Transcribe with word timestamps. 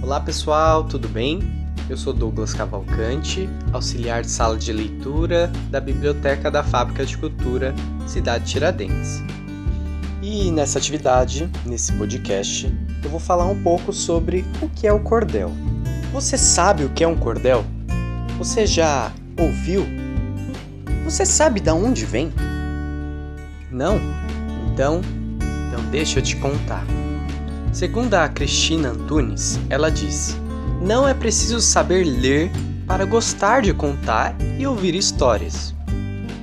Olá 0.00 0.20
pessoal, 0.20 0.84
tudo 0.84 1.08
bem? 1.08 1.40
Eu 1.90 1.96
sou 1.96 2.12
Douglas 2.12 2.54
Cavalcante, 2.54 3.48
auxiliar 3.72 4.22
de 4.22 4.30
sala 4.30 4.56
de 4.56 4.72
leitura 4.72 5.50
da 5.70 5.80
Biblioteca 5.80 6.50
da 6.50 6.62
Fábrica 6.62 7.04
de 7.04 7.18
Cultura, 7.18 7.74
Cidade 8.06 8.44
Tiradentes. 8.44 9.20
E 10.22 10.50
nessa 10.52 10.78
atividade, 10.78 11.50
nesse 11.66 11.92
podcast, 11.92 12.72
eu 13.02 13.10
vou 13.10 13.18
falar 13.18 13.46
um 13.46 13.60
pouco 13.62 13.92
sobre 13.92 14.44
o 14.62 14.68
que 14.68 14.86
é 14.86 14.92
o 14.92 15.00
cordel. 15.00 15.50
Você 16.12 16.38
sabe 16.38 16.84
o 16.84 16.90
que 16.90 17.02
é 17.02 17.08
um 17.08 17.16
cordel? 17.16 17.64
Você 18.38 18.66
já 18.66 19.12
ouviu? 19.38 19.84
Você 21.04 21.26
sabe 21.26 21.60
de 21.60 21.70
onde 21.70 22.06
vem? 22.06 22.32
Não? 23.70 24.00
Então, 24.72 25.00
então 25.68 25.84
deixa 25.90 26.20
eu 26.20 26.22
te 26.22 26.36
contar. 26.36 26.86
Segundo 27.72 28.14
a 28.14 28.28
Cristina 28.28 28.90
Antunes, 28.90 29.60
ela 29.68 29.90
diz: 29.90 30.36
Não 30.80 31.06
é 31.06 31.12
preciso 31.12 31.60
saber 31.60 32.04
ler 32.04 32.50
para 32.86 33.04
gostar 33.04 33.60
de 33.60 33.74
contar 33.74 34.34
e 34.58 34.66
ouvir 34.66 34.94
histórias. 34.94 35.74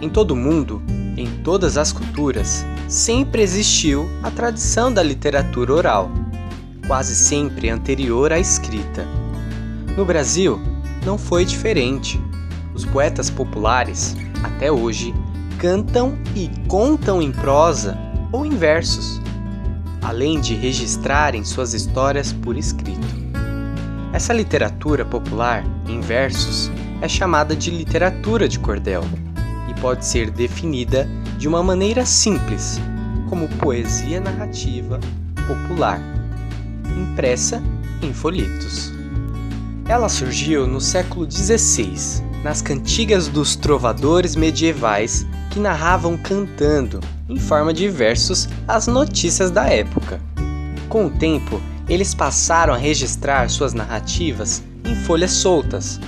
Em 0.00 0.10
todo 0.10 0.36
mundo, 0.36 0.82
em 1.16 1.26
todas 1.42 1.78
as 1.78 1.90
culturas, 1.90 2.64
sempre 2.86 3.42
existiu 3.42 4.08
a 4.22 4.30
tradição 4.30 4.92
da 4.92 5.02
literatura 5.02 5.72
oral, 5.72 6.10
quase 6.86 7.16
sempre 7.16 7.70
anterior 7.70 8.32
à 8.32 8.38
escrita. 8.38 9.06
No 9.96 10.04
Brasil, 10.04 10.60
não 11.04 11.16
foi 11.16 11.46
diferente. 11.46 12.20
Os 12.74 12.84
poetas 12.84 13.30
populares, 13.30 14.14
até 14.44 14.70
hoje, 14.70 15.14
cantam 15.58 16.18
e 16.34 16.50
contam 16.68 17.22
em 17.22 17.32
prosa 17.32 17.96
ou 18.30 18.44
em 18.44 18.50
versos 18.50 19.25
além 20.06 20.40
de 20.40 20.54
registrarem 20.54 21.44
suas 21.44 21.74
histórias 21.74 22.32
por 22.32 22.56
escrito. 22.56 23.08
Essa 24.12 24.32
literatura 24.32 25.04
popular, 25.04 25.64
em 25.88 26.00
versos, 26.00 26.70
é 27.00 27.08
chamada 27.08 27.56
de 27.56 27.72
literatura 27.72 28.48
de 28.48 28.56
cordel 28.60 29.02
e 29.68 29.74
pode 29.80 30.06
ser 30.06 30.30
definida 30.30 31.08
de 31.36 31.48
uma 31.48 31.60
maneira 31.60 32.06
simples, 32.06 32.80
como 33.28 33.48
poesia 33.58 34.20
narrativa 34.20 35.00
popular, 35.44 36.00
impressa 36.96 37.60
em 38.00 38.14
folhetos. 38.14 38.92
Ela 39.88 40.08
surgiu 40.08 40.68
no 40.68 40.80
século 40.80 41.28
XVI, 41.28 42.22
nas 42.44 42.62
cantigas 42.62 43.26
dos 43.26 43.56
trovadores 43.56 44.36
medievais 44.36 45.26
que 45.56 45.60
narravam 45.60 46.18
cantando, 46.18 47.00
em 47.26 47.38
forma 47.38 47.72
de 47.72 47.88
versos, 47.88 48.46
as 48.68 48.86
notícias 48.86 49.50
da 49.50 49.64
época. 49.64 50.20
Com 50.86 51.06
o 51.06 51.10
tempo, 51.10 51.62
eles 51.88 52.14
passaram 52.14 52.74
a 52.74 52.76
registrar 52.76 53.48
suas 53.48 53.72
narrativas 53.72 54.62
em 54.84 54.94
folhas 54.94 55.30
soltas, 55.30 55.98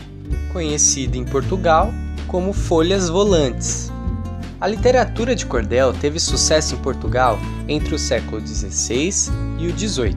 conhecida 0.53 1.17
em 1.17 1.25
Portugal 1.25 1.91
como 2.27 2.53
folhas 2.53 3.09
volantes. 3.09 3.91
A 4.61 4.67
literatura 4.67 5.35
de 5.35 5.47
cordel 5.47 5.95
teve 5.95 6.21
sucesso 6.21 6.75
em 6.75 6.79
Portugal 6.79 7.39
entre 7.67 7.95
o 7.95 7.99
século 7.99 8.47
XVI 8.47 9.33
e 9.59 9.67
o 9.67 9.79
XVIII. 9.79 10.15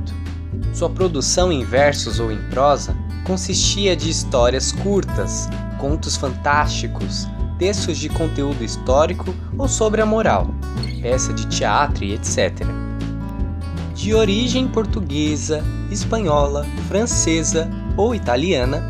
Sua 0.74 0.90
produção 0.90 1.54
em 1.54 1.64
versos 1.64 2.20
ou 2.20 2.34
em 2.34 2.50
prosa 2.50 2.94
consistia 3.24 3.96
de 3.96 4.10
histórias 4.10 4.74
curtas, 4.74 5.48
contos 5.80 6.18
fantásticos, 6.18 7.30
textos 7.62 8.00
de 8.00 8.10
conteúdo 8.10 8.64
histórico 8.64 9.36
ou 9.56 9.68
sobre 9.68 10.02
a 10.02 10.06
moral, 10.06 10.50
peça 11.00 11.32
de 11.32 11.46
teatro 11.46 12.04
e 12.04 12.16
etc. 12.16 12.66
De 13.94 14.16
origem 14.16 14.68
portuguesa, 14.68 15.64
espanhola, 15.92 16.66
francesa 16.88 17.70
ou 17.96 18.16
italiana, 18.16 18.82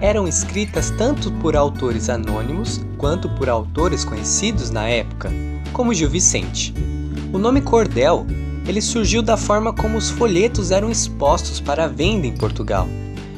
eram 0.00 0.26
escritas 0.26 0.90
tanto 0.98 1.30
por 1.34 1.54
autores 1.54 2.10
anônimos 2.10 2.84
quanto 2.98 3.28
por 3.28 3.48
autores 3.48 4.04
conhecidos 4.04 4.70
na 4.70 4.88
época, 4.88 5.30
como 5.72 5.94
Gil 5.94 6.10
Vicente. 6.10 6.74
O 7.32 7.38
nome 7.38 7.60
cordel 7.60 8.26
ele 8.66 8.82
surgiu 8.82 9.22
da 9.22 9.36
forma 9.36 9.72
como 9.72 9.96
os 9.96 10.10
folhetos 10.10 10.72
eram 10.72 10.90
expostos 10.90 11.60
para 11.60 11.86
venda 11.86 12.26
em 12.26 12.36
Portugal, 12.36 12.88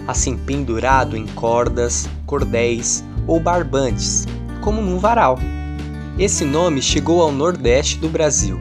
assim 0.07 0.35
pendurado 0.35 1.15
em 1.15 1.27
cordas, 1.27 2.09
cordéis 2.25 3.05
ou 3.27 3.39
barbantes, 3.39 4.27
como 4.69 4.83
num 4.83 4.99
varal. 4.99 5.39
Esse 6.19 6.45
nome 6.45 6.83
chegou 6.83 7.23
ao 7.23 7.33
nordeste 7.33 7.97
do 7.97 8.07
Brasil, 8.07 8.61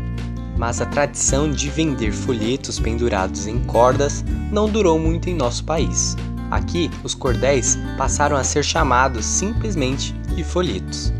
mas 0.57 0.79
a 0.79 0.85
tradição 0.85 1.51
de 1.51 1.69
vender 1.69 2.13
folhetos 2.13 2.79
pendurados 2.79 3.45
em 3.45 3.59
cordas 3.65 4.23
não 4.49 4.69
durou 4.69 4.97
muito 4.97 5.29
em 5.29 5.33
nosso 5.33 5.65
país. 5.65 6.15
Aqui, 6.49 6.89
os 7.03 7.13
cordéis 7.13 7.77
passaram 7.97 8.37
a 8.37 8.43
ser 8.45 8.63
chamados 8.63 9.25
simplesmente 9.25 10.13
de 10.33 10.45
folhetos. 10.45 11.11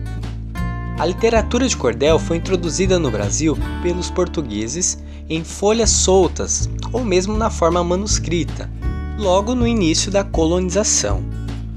A 0.98 1.06
literatura 1.06 1.68
de 1.68 1.76
cordel 1.76 2.18
foi 2.18 2.38
introduzida 2.38 2.98
no 2.98 3.12
Brasil 3.12 3.58
pelos 3.84 4.10
portugueses 4.10 4.98
em 5.30 5.44
folhas 5.44 5.90
soltas 5.90 6.70
ou 6.94 7.04
mesmo 7.04 7.36
na 7.36 7.50
forma 7.50 7.84
manuscrita, 7.84 8.72
logo 9.20 9.54
no 9.54 9.68
início 9.68 10.10
da 10.10 10.24
colonização. 10.24 11.26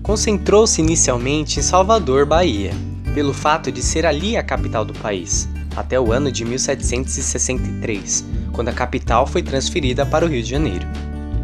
Concentrou-se 0.00 0.81
inicialmente 0.81 1.59
em 1.59 1.62
Salvador, 1.65 2.25
Bahia 2.25 2.72
pelo 3.15 3.32
fato 3.32 3.71
de 3.71 3.82
ser 3.82 4.06
ali 4.06 4.37
a 4.37 4.43
capital 4.43 4.84
do 4.84 4.94
país, 4.94 5.48
até 5.76 5.98
o 5.98 6.12
ano 6.12 6.31
de 6.31 6.44
1763, 6.44 8.25
quando 8.53 8.69
a 8.69 8.72
capital 8.72 9.26
foi 9.26 9.43
transferida 9.43 10.04
para 10.04 10.25
o 10.25 10.28
Rio 10.28 10.43
de 10.43 10.50
Janeiro. 10.50 10.87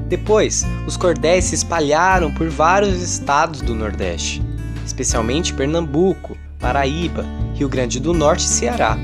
Depois, 0.08 0.64
os 0.86 0.96
cordéis 0.96 1.46
se 1.46 1.54
espalharam 1.56 2.32
por 2.32 2.48
vários 2.48 3.02
estados 3.02 3.60
do 3.60 3.74
Nordeste, 3.74 4.42
especialmente 4.84 5.52
Pernambuco, 5.52 6.36
Paraíba, 6.58 7.24
Rio 7.54 7.68
Grande 7.68 7.98
do 7.98 8.14
Norte 8.14 8.44
e 8.44 8.48
Ceará. 8.48 8.96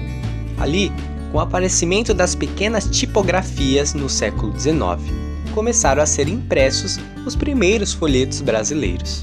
Ali, 0.58 0.92
com 1.30 1.38
o 1.38 1.40
aparecimento 1.40 2.14
das 2.14 2.34
pequenas 2.34 2.86
tipografias 2.86 3.94
no 3.94 4.08
século 4.08 4.58
XIX, 4.58 5.00
começaram 5.52 6.02
a 6.02 6.06
ser 6.06 6.28
impressos 6.28 7.00
os 7.26 7.34
primeiros 7.34 7.92
folhetos 7.92 8.40
brasileiros. 8.40 9.22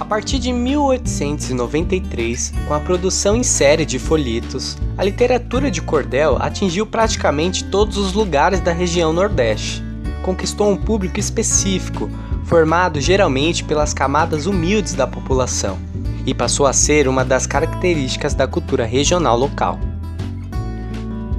A 0.00 0.04
partir 0.04 0.38
de 0.38 0.52
1893, 0.52 2.52
com 2.68 2.74
a 2.74 2.78
produção 2.78 3.34
em 3.34 3.42
série 3.42 3.84
de 3.84 3.98
folhetos, 3.98 4.78
a 4.96 5.02
literatura 5.02 5.72
de 5.72 5.82
cordel 5.82 6.36
atingiu 6.40 6.86
praticamente 6.86 7.64
todos 7.64 7.96
os 7.96 8.12
lugares 8.12 8.60
da 8.60 8.72
região 8.72 9.12
Nordeste. 9.12 9.82
Conquistou 10.22 10.70
um 10.70 10.76
público 10.76 11.18
específico, 11.18 12.08
formado 12.44 13.00
geralmente 13.00 13.64
pelas 13.64 13.92
camadas 13.92 14.46
humildes 14.46 14.94
da 14.94 15.06
população, 15.06 15.76
e 16.24 16.32
passou 16.32 16.66
a 16.66 16.72
ser 16.72 17.08
uma 17.08 17.24
das 17.24 17.44
características 17.44 18.34
da 18.34 18.46
cultura 18.46 18.86
regional 18.86 19.36
local. 19.36 19.80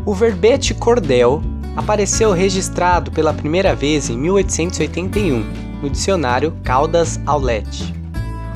O 0.05 0.13
verbete 0.13 0.73
cordel 0.73 1.41
apareceu 1.77 2.33
registrado 2.33 3.09
pela 3.09 3.33
primeira 3.33 3.73
vez 3.73 4.09
em 4.09 4.17
1881 4.17 5.45
no 5.81 5.89
dicionário 5.89 6.53
Caldas 6.61 7.17
Aulete. 7.25 7.98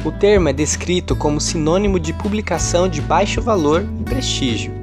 O 0.06 0.12
termo 0.12 0.50
é 0.50 0.53
descrito 0.53 1.16
como 1.16 1.40
sinônimo 1.40 1.97
de 1.97 2.12
publicação 2.12 2.90
de 2.90 3.02
baixo 3.02 3.41
valor 3.41 3.88
e 4.02 4.03
prestígio. 4.03 4.74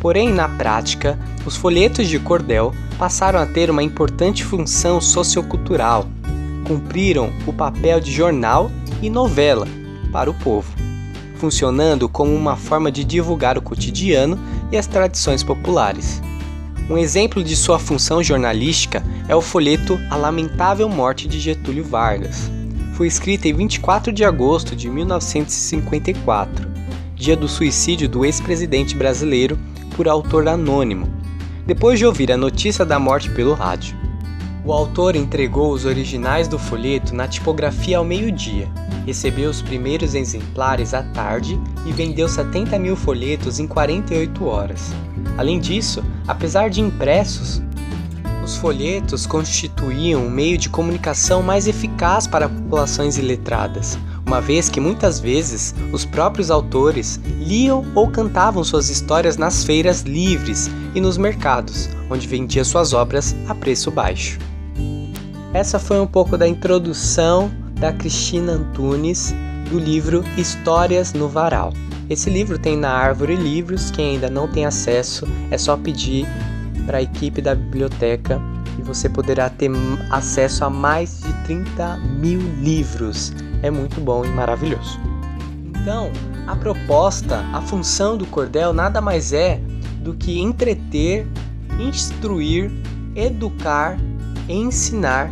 Porém, 0.00 0.32
na 0.32 0.48
prática, 0.48 1.18
os 1.44 1.56
folhetos 1.56 2.06
de 2.06 2.20
cordel 2.20 2.72
passaram 2.96 3.40
a 3.40 3.46
ter 3.46 3.68
uma 3.68 3.82
importante 3.82 4.44
função 4.44 5.00
sociocultural. 5.00 6.06
Cumpriram 6.64 7.32
o 7.48 7.52
papel 7.52 8.00
de 8.00 8.12
jornal 8.12 8.70
e 9.02 9.10
novela 9.10 9.66
para 10.12 10.30
o 10.30 10.34
povo, 10.34 10.72
funcionando 11.34 12.08
como 12.08 12.32
uma 12.32 12.56
forma 12.56 12.92
de 12.92 13.02
divulgar 13.02 13.58
o 13.58 13.62
cotidiano 13.62 14.38
e 14.70 14.76
as 14.76 14.86
tradições 14.86 15.42
populares. 15.42 16.22
Um 16.88 16.96
exemplo 16.96 17.42
de 17.42 17.56
sua 17.56 17.80
função 17.80 18.22
jornalística 18.22 19.02
é 19.26 19.34
o 19.34 19.40
folheto 19.40 19.98
A 20.10 20.16
Lamentável 20.16 20.88
Morte 20.88 21.26
de 21.26 21.40
Getúlio 21.40 21.84
Vargas, 21.84 22.48
foi 23.00 23.06
escrita 23.06 23.48
em 23.48 23.54
24 23.54 24.12
de 24.12 24.26
agosto 24.26 24.76
de 24.76 24.90
1954, 24.90 26.68
dia 27.14 27.34
do 27.34 27.48
suicídio 27.48 28.06
do 28.06 28.26
ex-presidente 28.26 28.94
brasileiro 28.94 29.58
por 29.96 30.06
autor 30.06 30.46
anônimo, 30.46 31.08
depois 31.64 31.98
de 31.98 32.04
ouvir 32.04 32.30
a 32.30 32.36
notícia 32.36 32.84
da 32.84 32.98
morte 32.98 33.30
pelo 33.30 33.54
rádio. 33.54 33.96
O 34.66 34.70
autor 34.70 35.16
entregou 35.16 35.72
os 35.72 35.86
originais 35.86 36.46
do 36.46 36.58
folheto 36.58 37.14
na 37.14 37.26
tipografia 37.26 37.96
ao 37.96 38.04
meio-dia, 38.04 38.68
recebeu 39.06 39.48
os 39.48 39.62
primeiros 39.62 40.14
exemplares 40.14 40.92
à 40.92 41.02
tarde 41.02 41.58
e 41.86 41.92
vendeu 41.92 42.28
70 42.28 42.78
mil 42.78 42.96
folhetos 42.96 43.58
em 43.58 43.66
48 43.66 44.44
horas. 44.44 44.92
Além 45.38 45.58
disso, 45.58 46.04
apesar 46.28 46.68
de 46.68 46.82
impressos, 46.82 47.62
os 48.50 48.56
folhetos 48.56 49.26
constituíam 49.26 50.26
um 50.26 50.30
meio 50.30 50.58
de 50.58 50.68
comunicação 50.68 51.40
mais 51.40 51.68
eficaz 51.68 52.26
para 52.26 52.48
populações 52.48 53.16
iletradas, 53.16 53.96
uma 54.26 54.40
vez 54.40 54.68
que 54.68 54.80
muitas 54.80 55.20
vezes 55.20 55.72
os 55.92 56.04
próprios 56.04 56.50
autores 56.50 57.20
liam 57.38 57.84
ou 57.94 58.10
cantavam 58.10 58.64
suas 58.64 58.90
histórias 58.90 59.36
nas 59.36 59.62
feiras 59.62 60.02
livres 60.02 60.68
e 60.96 61.00
nos 61.00 61.16
mercados, 61.16 61.88
onde 62.10 62.26
vendia 62.26 62.64
suas 62.64 62.92
obras 62.92 63.36
a 63.48 63.54
preço 63.54 63.88
baixo. 63.88 64.38
essa 65.54 65.78
foi 65.78 66.00
um 66.00 66.06
pouco 66.06 66.36
da 66.36 66.48
introdução 66.48 67.52
da 67.78 67.92
Cristina 67.92 68.52
Antunes 68.52 69.32
do 69.70 69.78
livro 69.78 70.24
Histórias 70.36 71.12
no 71.12 71.28
Varal. 71.28 71.72
Esse 72.08 72.28
livro 72.28 72.58
tem 72.58 72.76
na 72.76 72.90
Árvore 72.90 73.36
Livros, 73.36 73.92
quem 73.92 74.14
ainda 74.14 74.28
não 74.28 74.48
tem 74.48 74.66
acesso 74.66 75.28
é 75.52 75.56
só 75.56 75.76
pedir 75.76 76.26
para 76.90 76.98
a 76.98 77.02
equipe 77.02 77.40
da 77.40 77.54
biblioteca 77.54 78.42
e 78.76 78.82
você 78.82 79.08
poderá 79.08 79.48
ter 79.48 79.70
acesso 80.10 80.64
a 80.64 80.70
mais 80.70 81.20
de 81.20 81.32
30 81.44 81.98
mil 81.98 82.40
livros. 82.60 83.32
É 83.62 83.70
muito 83.70 84.00
bom 84.00 84.24
e 84.24 84.28
maravilhoso. 84.28 84.98
Então, 85.68 86.10
a 86.48 86.56
proposta, 86.56 87.44
a 87.52 87.60
função 87.62 88.18
do 88.18 88.26
cordel 88.26 88.72
nada 88.72 89.00
mais 89.00 89.32
é 89.32 89.60
do 90.02 90.14
que 90.14 90.40
entreter, 90.40 91.28
instruir, 91.78 92.72
educar, 93.14 93.96
ensinar 94.48 95.30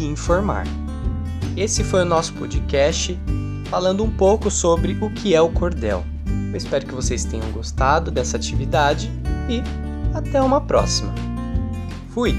e 0.00 0.06
informar. 0.06 0.64
Esse 1.58 1.84
foi 1.84 2.00
o 2.00 2.06
nosso 2.06 2.32
podcast 2.32 3.18
falando 3.66 4.02
um 4.02 4.10
pouco 4.10 4.50
sobre 4.50 4.96
o 5.02 5.10
que 5.10 5.34
é 5.34 5.42
o 5.42 5.50
cordel. 5.50 6.02
Eu 6.50 6.56
espero 6.56 6.86
que 6.86 6.94
vocês 6.94 7.22
tenham 7.22 7.50
gostado 7.52 8.10
dessa 8.10 8.38
atividade 8.38 9.10
e 9.46 9.85
até 10.16 10.40
uma 10.40 10.60
próxima. 10.60 11.14
Fui! 12.10 12.34